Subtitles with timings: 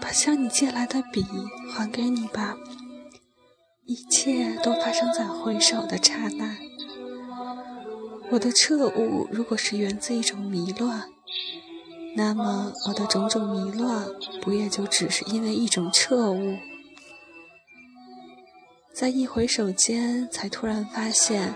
[0.00, 1.24] 把向你借来的笔
[1.72, 2.56] 还给你吧
[3.84, 6.56] 一切都发生在回首的刹那。
[8.30, 11.08] 我的彻悟如果是源自一种迷乱
[12.16, 14.06] 那么我的种种迷乱
[14.40, 16.56] 不也就只是因为一种彻悟？
[18.92, 21.54] 在一回首间才突然发现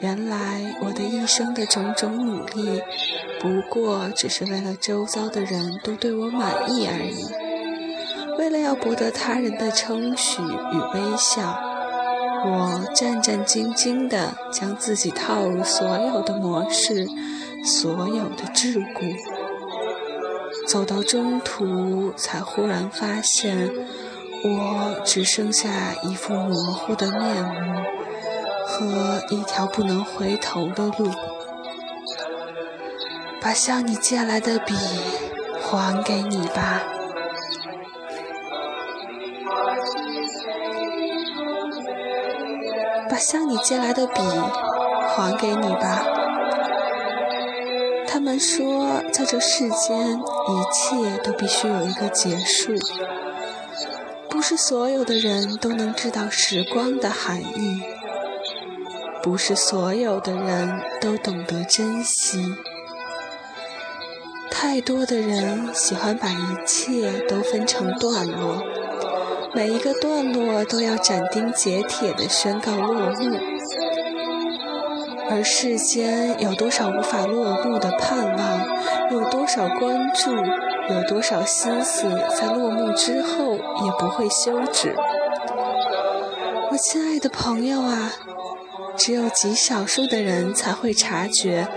[0.00, 2.82] 原来我的一生的种种努力，
[3.40, 7.26] 不过只是为了周遭的人都对我满意而已，
[8.38, 11.58] 为了要博得他人的称许与微笑。
[12.44, 17.06] 我战战兢兢地将自己套入所有的模式，
[17.64, 19.16] 所有的桎梏，
[20.66, 23.68] 走到中途，才忽然发现，
[24.44, 25.68] 我只剩下
[26.04, 27.80] 一副模糊的面目
[28.68, 31.10] 和一条不能回头的路。
[33.40, 34.74] 把向你借来的笔
[35.62, 36.82] 还给你吧。
[43.08, 44.20] 把向你借来的笔
[45.08, 46.04] 还给你吧。
[48.06, 52.74] 他们说，在这世间，一切都必须有一个结束。
[54.28, 57.82] 不是所有的人都能知道时光的含义，
[59.22, 62.54] 不是所有的人都懂得珍惜。
[64.50, 68.62] 太多的人喜欢把一切都分成段落。
[69.54, 73.38] 每一个段落都要斩钉截铁地宣告落幕，
[75.30, 80.30] 而世间有多少无法落幕的盼望，有多少关注，
[80.94, 82.02] 有多少心思，
[82.38, 84.94] 在落幕之后也不会休止。
[86.70, 88.12] 我亲爱的朋友啊，
[88.98, 91.68] 只有极少数的人才会察觉，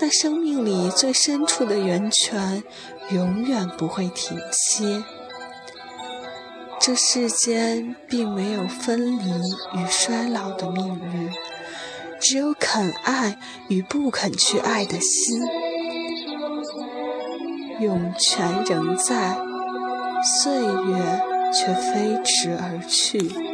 [0.00, 2.64] 那生命里最深处的源泉，
[3.10, 5.04] 永远不会停歇。
[6.80, 9.30] 这世间并没有分离
[9.78, 11.30] 与衰老的命运，
[12.18, 13.38] 只有肯爱
[13.68, 15.42] 与不肯去爱的心。
[17.80, 19.36] 涌泉仍在，
[20.40, 21.20] 岁月
[21.52, 23.49] 却飞驰而去。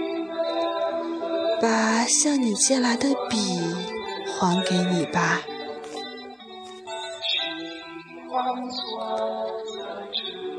[1.60, 3.38] 把向你借来的笔
[4.38, 5.42] 还给你吧。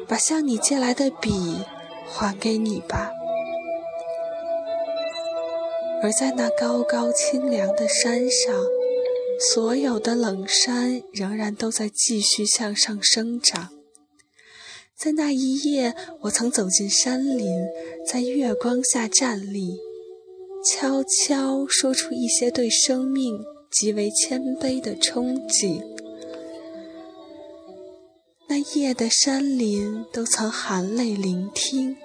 [0.07, 1.65] 把向你借来的笔。
[2.09, 3.11] 还给你吧。
[6.01, 8.55] 而在那高高清凉的山上，
[9.51, 13.71] 所有的冷山仍然都在继续向上生长。
[14.95, 17.45] 在那一夜，我曾走进山林，
[18.09, 19.77] 在月光下站立，
[20.63, 23.39] 悄悄说出一些对生命
[23.71, 25.81] 极为谦卑的憧憬。
[28.49, 31.95] 那夜的山林都曾含泪聆听。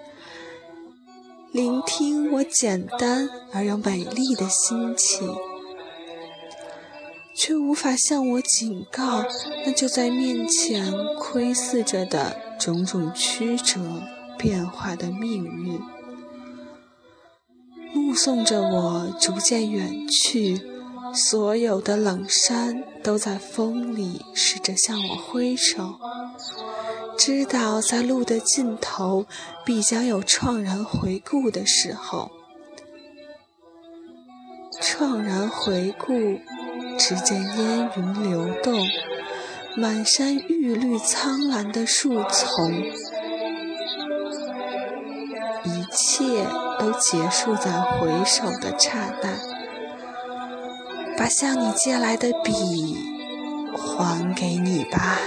[1.53, 5.29] 聆听我简单而又美丽的心情，
[7.37, 9.25] 却无法向我警告
[9.67, 14.03] 那就在面前窥视着的种种曲折
[14.39, 15.79] 变化的命运，
[18.13, 20.61] 目送着我逐渐远去，
[21.15, 25.99] 所有的冷山都在风里试着向我挥手。
[27.17, 29.25] 知道在路的尽头，
[29.65, 32.31] 必将有怆然回顾的时候。
[34.83, 36.13] 怆然回顾，
[36.99, 38.79] 只见烟云流动，
[39.79, 42.71] 满山玉绿苍蓝的树丛，
[46.23, 46.47] 切
[46.79, 49.29] 都结束在回首的刹那。
[51.19, 52.97] 把向你借来的笔
[53.77, 55.19] 还给你吧。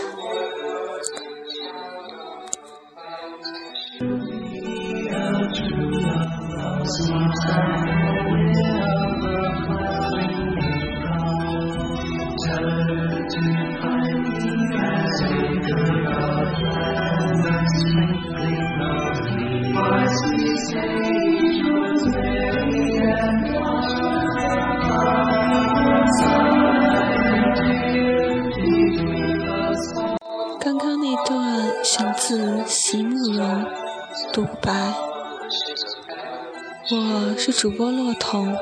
[36.92, 38.56] 我是主播洛彤，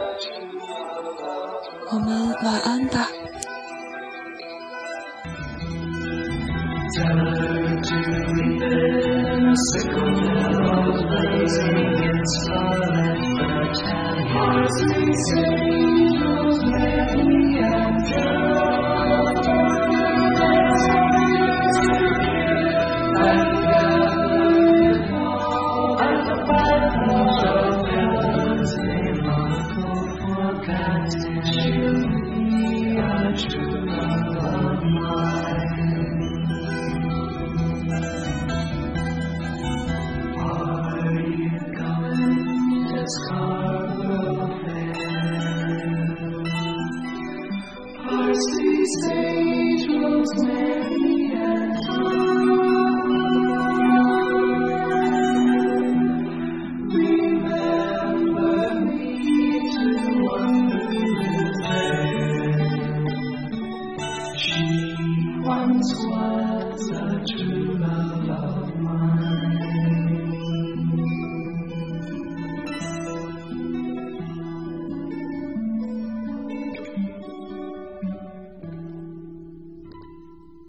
[1.91, 3.09] 我们晚安吧。